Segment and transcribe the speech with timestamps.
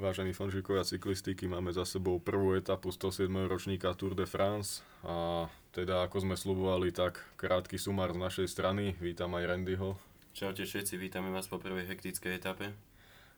[0.00, 3.28] Vážení fanžikovia cyklistiky, máme za sebou prvú etapu 107.
[3.44, 5.44] ročníka Tour de France a
[5.76, 8.96] teda ako sme slubovali, tak krátky sumár z našej strany.
[8.96, 10.00] Vítam aj Randyho.
[10.32, 12.72] Čaute všetci, vítame vás po prvej hektickej etape.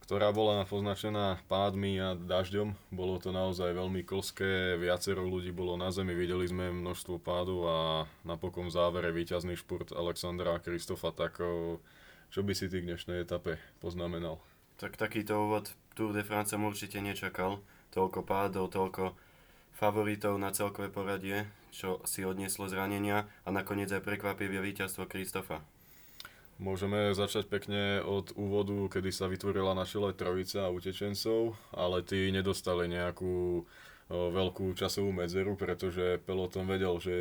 [0.00, 2.72] Ktorá bola poznačená pádmi a dažďom.
[2.88, 8.08] Bolo to naozaj veľmi klské, viacero ľudí bolo na zemi, videli sme množstvo pádu a
[8.24, 11.36] napokon v závere víťazný špurt Alexandra Kristofa, tak
[12.32, 14.40] čo by si ty k dnešnej etape poznamenal?
[14.80, 17.64] Tak takýto úvod Tour de France som určite nečakal.
[17.88, 19.16] Toľko pádov, toľko
[19.72, 25.64] favoritov na celkové poradie, čo si odnieslo zranenia a nakoniec aj prekvapivé víťazstvo Kristofa.
[26.60, 32.92] Môžeme začať pekne od úvodu, kedy sa vytvorila na čele trojica utečencov, ale tí nedostali
[32.92, 33.64] nejakú
[34.12, 37.16] veľkú časovú medzeru, pretože peloton vedel, že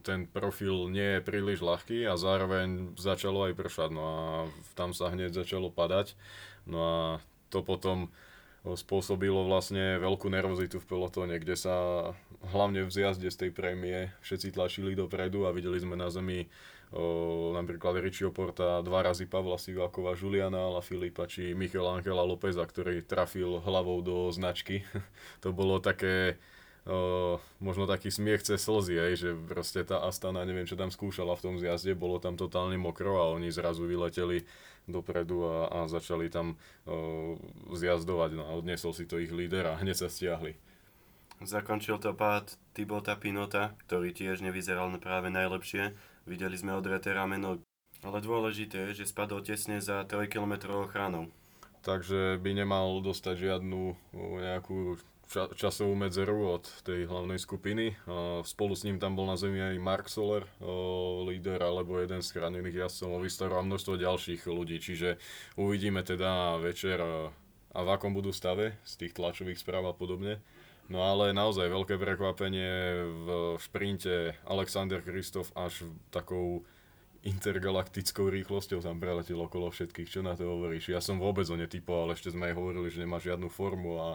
[0.00, 4.20] ten profil nie je príliš ľahký a zároveň začalo aj pršať, no a
[4.72, 6.16] tam sa hneď začalo padať.
[6.64, 7.00] No a
[7.54, 8.10] to potom
[8.64, 11.76] spôsobilo vlastne veľkú nervozitu v pelotóne, kde sa
[12.48, 16.48] hlavne v zjazde z tej prémie všetci tlačili dopredu a videli sme na zemi
[16.88, 22.64] o, napríklad Richie Porta dva razy Pavla Sivákova, Juliana Ala Filipa či Michel Angela Lópeza,
[22.64, 24.80] ktorý trafil hlavou do značky.
[25.44, 26.40] to bolo také
[26.84, 31.36] o, možno taký smiech cez slzy, aj, že proste tá Astana, neviem čo tam skúšala
[31.36, 34.44] v tom zjazde, bolo tam totálne mokro a oni zrazu vyleteli
[34.84, 37.36] dopredu a, a začali tam o,
[37.72, 40.56] zjazdovať no, a odniesol si to ich líder a hneď sa stiahli.
[41.42, 45.92] Zakončil to pád Tibota Pinota, ktorý tiež nevyzeral práve najlepšie.
[46.24, 47.60] Videli sme od Retera meno,
[48.00, 51.28] ale dôležité je, že spadol tesne za 3 km ochranou.
[51.84, 53.82] Takže by nemal dostať žiadnu
[54.16, 54.96] nejakú
[55.28, 57.92] ča- časovú medzeru od tej hlavnej skupiny.
[58.48, 60.48] Spolu s ním tam bol na zemi aj Mark Soler,
[61.28, 64.80] líder, alebo jeden z chránených jazdcov Movistaru a množstvo ďalších ľudí.
[64.80, 65.20] Čiže
[65.60, 67.04] uvidíme teda večer
[67.74, 70.40] a v akom budú stave z tých tlačových správ a podobne.
[70.88, 76.68] No ale naozaj veľké prekvapenie v šprinte Alexander Kristof až takou
[77.24, 80.08] intergalaktickou rýchlosťou tam preletel okolo všetkých.
[80.08, 80.92] Čo na to hovoríš?
[80.92, 84.08] Ja som vôbec o netypoval, ešte sme aj hovorili, že nemá žiadnu formu a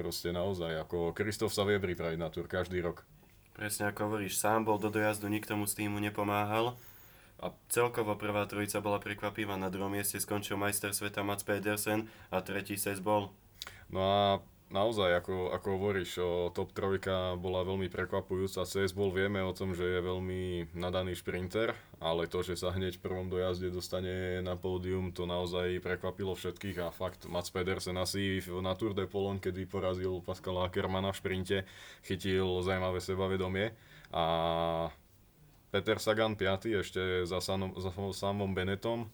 [0.00, 3.04] Proste naozaj, ako Kristof sa vie pripraviť na tur každý rok.
[3.52, 6.78] Presne ako hovoríš, sám bol do dojazdu, nikto mu s týmu nepomáhal.
[7.40, 9.60] A celkovo prvá trojica bola prekvapivá.
[9.60, 13.32] Na druhom mieste skončil majster sveta Mats Pedersen a tretí ses bol.
[13.92, 14.24] No a
[14.70, 18.62] naozaj, ako, ako hovoríš, o, top trojka bola veľmi prekvapujúca.
[18.62, 22.96] CS bol vieme o tom, že je veľmi nadaný šprinter, ale to, že sa hneď
[22.96, 28.40] v prvom dojazde dostane na pódium, to naozaj prekvapilo všetkých a fakt Mats Pedersen asi
[28.62, 31.58] na Tour de Polon, kedy porazil Pascala Ackermana v šprinte,
[32.06, 33.74] chytil zaujímavé sebavedomie
[34.14, 34.24] a
[35.70, 36.82] Peter Sagan 5.
[36.82, 39.06] ešte za, Sanom, za samom Benetom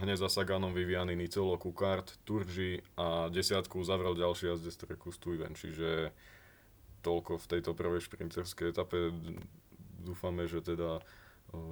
[0.00, 6.10] hneď za Saganom Viviany Nicolo Kukart, Turgi a desiatku zavrel ďalší jazdec Treku Stuyven, čiže
[7.04, 9.12] toľko v tejto prvej šprinterskej etape.
[10.04, 11.00] Dúfame, že teda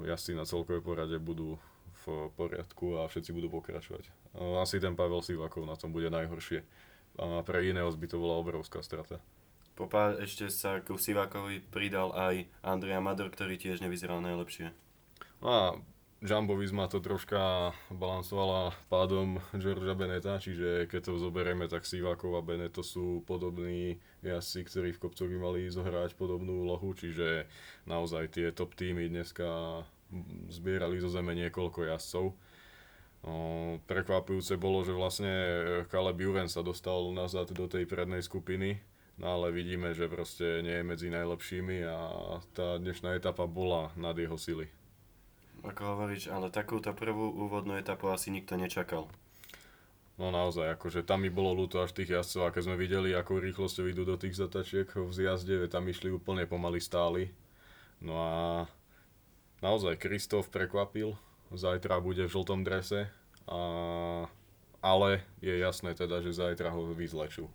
[0.06, 1.60] jazdci na celkovej porade budú
[2.06, 4.08] v poriadku a všetci budú pokračovať.
[4.58, 6.64] Asi ten Pavel Sivakov na tom bude najhoršie.
[7.20, 9.20] A pre Ineos by to bola obrovská strata.
[9.76, 14.72] Popár ešte sa ku Sivakovi pridal aj Andrea Mador, ktorý tiež nevyzeral najlepšie.
[15.44, 15.76] A
[16.22, 22.46] Jumbo Visma to troška balansovala pádom Georgia Beneta, čiže keď to zoberieme, tak Sivakov a
[22.46, 27.50] Beneto sú podobní jazdci, ktorí v kopcoch by mali zohrať podobnú úlohu, čiže
[27.90, 29.82] naozaj tie top týmy dneska
[30.46, 32.38] zbierali zo zeme niekoľko jazdcov.
[33.90, 35.34] Prekvapujúce bolo, že vlastne
[35.90, 38.78] Caleb Juven sa dostal nazad do tej prednej skupiny,
[39.18, 41.98] no ale vidíme, že proste nie je medzi najlepšími a
[42.54, 44.70] tá dnešná etapa bola nad jeho sily
[45.62, 49.06] ako hovoríš, ale takúto prvú úvodnú etapu asi nikto nečakal.
[50.20, 53.88] No naozaj, akože tam mi bolo ľúto až tých jazdcov a sme videli, ako rýchlosťou
[53.88, 57.32] idú do tých zatačiek v zjazde, tam išli úplne pomaly stáli.
[58.02, 58.32] No a
[59.64, 61.16] naozaj, Kristof prekvapil,
[61.48, 63.08] zajtra bude v žltom drese,
[63.48, 64.28] a,
[64.84, 67.48] ale je jasné teda, že zajtra ho vyzlečú.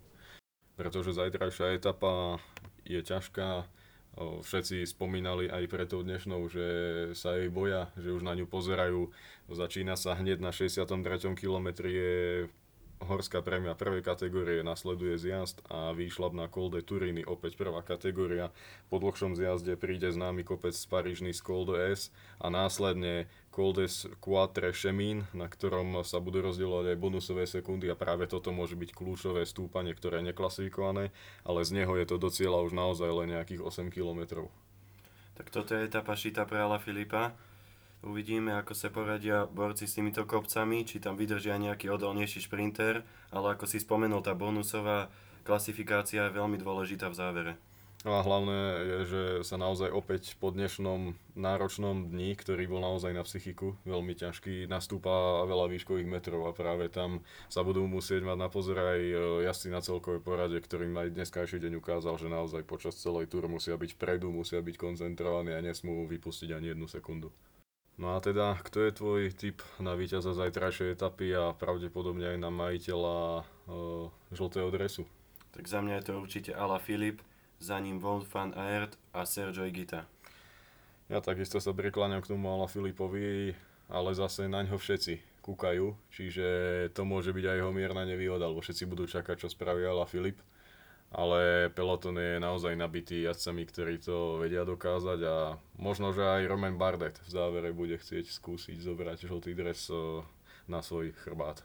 [0.74, 2.42] Pretože zajtrajšia etapa
[2.82, 3.70] je ťažká,
[4.18, 6.66] všetci spomínali aj preto dnešnou, že
[7.14, 9.10] sa jej boja, že už na ňu pozerajú.
[9.48, 10.92] Začína sa hneď na 63.
[11.38, 12.16] kilometri je
[13.02, 18.50] horská prémia prvej kategórie, nasleduje zjazd a výšlap na Col de Turini, opäť prvá kategória.
[18.90, 22.10] Po dlhšom zjazde príde známy kopec z Parížny z Col de S
[22.42, 23.86] a následne Col de
[24.18, 28.90] Quatre Chemin, na ktorom sa budú rozdielovať aj bonusové sekundy a práve toto môže byť
[28.94, 31.14] kľúčové stúpanie, ktoré je neklasifikované,
[31.46, 34.50] ale z neho je to do cieľa už naozaj len nejakých 8 kilometrov.
[35.38, 37.30] Tak toto je etapa šita pre Ala Filipa.
[37.98, 43.02] Uvidíme, ako sa poradia borci s týmito kopcami, či tam vydržia nejaký odolnejší šprinter,
[43.34, 45.10] ale ako si spomenul, tá bonusová
[45.42, 47.52] klasifikácia je veľmi dôležitá v závere.
[48.06, 53.26] A hlavné je, že sa naozaj opäť po dnešnom náročnom dni, ktorý bol naozaj na
[53.26, 58.46] psychiku veľmi ťažký, nastúpa veľa výškových metrov a práve tam sa budú musieť mať na
[58.46, 59.14] pozor aj e,
[59.50, 63.74] jazdci na celkovej porade, ktorým aj dneskajší deň ukázal, že naozaj počas celej túry musia
[63.74, 67.34] byť vpredu, musia byť koncentrovaní a nesmú vypustiť ani jednu sekundu.
[67.98, 72.46] No a teda, kto je tvoj tip na víťaza zajtrajšej etapy a pravdepodobne aj na
[72.46, 73.44] majiteľa e,
[74.38, 75.02] žltého dresu?
[75.50, 77.18] Tak za mňa je to určite Ala Filip,
[77.58, 80.06] za ním Von van Aert a Sergio Igita.
[81.10, 83.58] Ja takisto sa prikláňam k tomu Ala Filipovi,
[83.90, 86.46] ale zase na ňo všetci kúkajú, čiže
[86.94, 90.38] to môže byť aj jeho mierna nevýhoda, lebo všetci budú čakať, čo spraví Ala Filip
[91.08, 95.36] ale peloton je naozaj nabitý jazdcami, ktorí to vedia dokázať a
[95.80, 99.88] možno, že aj Roman Bardet v závere bude chcieť skúsiť zobrať žltý dres
[100.68, 101.64] na svoj chrbát.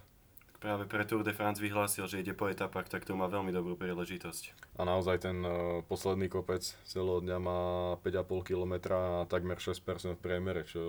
[0.64, 3.76] Práve pre Tour de France vyhlásil, že ide po etapách, tak to má veľmi dobrú
[3.76, 4.80] príležitosť.
[4.80, 7.60] A naozaj ten uh, posledný kopec celého dňa má
[8.00, 9.84] 5,5 km a takmer 6%
[10.16, 10.80] v priemere, čo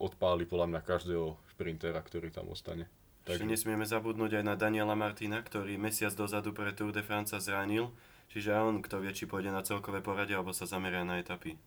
[0.00, 2.88] odpáli podľa mňa každého šprintera, ktorý tam ostane.
[3.26, 7.90] Takže nesmieme zabudnúť aj na Daniela Martina, ktorý mesiac dozadu pre Tour de France zranil,
[8.30, 11.58] čiže aj on, kto vie, či pôjde na celkové poradie, alebo sa zameria na etapy.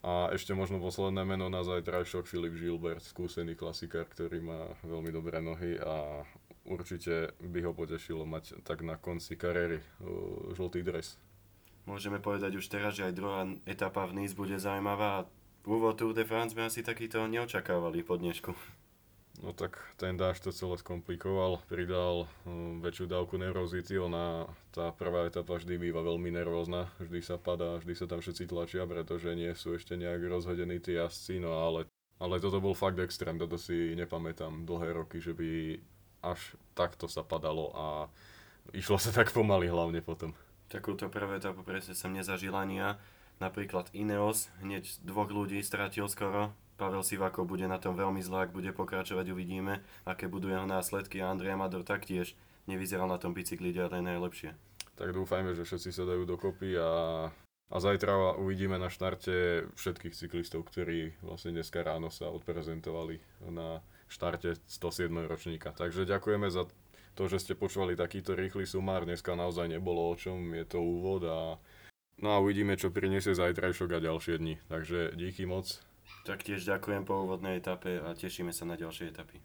[0.00, 5.44] A ešte možno posledné meno na zajtrajšok Filip Gilbert, skúsený klasikár, ktorý má veľmi dobré
[5.44, 6.24] nohy a
[6.64, 9.84] určite by ho potešilo mať tak na konci kariéry
[10.56, 11.20] žltý dres.
[11.84, 15.28] Môžeme povedať už teraz, že aj druhá etapa v Nice bude zaujímavá.
[15.68, 18.52] Úvod Tour de France sme asi takýto neočakávali po dnešku.
[19.42, 25.26] No tak ten dáž to celé skomplikoval, pridal um, väčšiu dávku nervozity, ona, tá prvá
[25.26, 29.50] etapa vždy býva veľmi nervózna, vždy sa padá, vždy sa tam všetci tlačia, pretože nie
[29.58, 31.90] sú ešte nejak rozhodení tí jazdci, no ale,
[32.22, 35.82] ale toto bol fakt extrém, toto si nepamätám dlhé roky, že by
[36.22, 37.86] až takto sa padalo a
[38.72, 40.32] išlo sa tak pomaly hlavne potom.
[40.72, 42.96] Takúto prvú etapu presne som nezažil ani ja.
[43.42, 48.56] Napríklad Ineos hneď dvoch ľudí stratil skoro, Pavel Sivako bude na tom veľmi zlá, ak
[48.56, 52.34] bude pokračovať, uvidíme, aké budú jeho následky a Andrej Amador taktiež
[52.66, 54.50] nevyzeral na tom bicykli ďalej najlepšie.
[54.94, 56.90] Tak dúfajme, že všetci sa dajú dokopy a,
[57.70, 63.18] a zajtra uvidíme na štarte všetkých cyklistov, ktorí vlastne dneska ráno sa odprezentovali
[63.50, 65.10] na štarte 107.
[65.26, 65.74] ročníka.
[65.74, 66.70] Takže ďakujeme za
[67.14, 69.06] to, že ste počúvali takýto rýchly sumár.
[69.06, 71.58] Dneska naozaj nebolo o čom, je to úvod a
[72.22, 74.54] no a uvidíme, čo priniesie zajtrajšok a ďalšie dni.
[74.70, 75.82] Takže díky moc.
[76.24, 79.40] Taktiež ďakujem po úvodnej etape a tešíme sa na ďalšie etapy.